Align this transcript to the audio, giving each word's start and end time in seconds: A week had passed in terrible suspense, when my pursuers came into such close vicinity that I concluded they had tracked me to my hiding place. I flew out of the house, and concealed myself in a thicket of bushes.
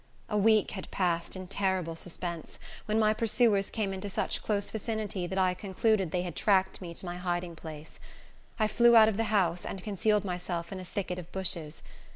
A 0.29 0.35
week 0.35 0.71
had 0.71 0.89
passed 0.89 1.35
in 1.35 1.47
terrible 1.47 1.95
suspense, 1.95 2.57
when 2.87 2.97
my 2.97 3.13
pursuers 3.13 3.69
came 3.69 3.93
into 3.93 4.09
such 4.09 4.41
close 4.41 4.67
vicinity 4.71 5.27
that 5.27 5.37
I 5.37 5.53
concluded 5.53 6.09
they 6.09 6.23
had 6.23 6.35
tracked 6.35 6.81
me 6.81 6.95
to 6.95 7.05
my 7.05 7.17
hiding 7.17 7.55
place. 7.55 7.99
I 8.57 8.67
flew 8.67 8.95
out 8.95 9.09
of 9.09 9.17
the 9.17 9.25
house, 9.25 9.63
and 9.63 9.83
concealed 9.83 10.25
myself 10.25 10.71
in 10.71 10.79
a 10.79 10.85
thicket 10.85 11.19
of 11.19 11.31
bushes. 11.31 11.83